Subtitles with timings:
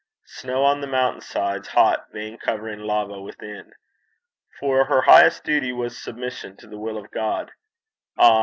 [0.25, 3.71] snow on the mountain sides, hot vein coursing lava within.
[4.59, 7.51] For her highest duty was submission to the will of God.
[8.17, 8.39] Ah!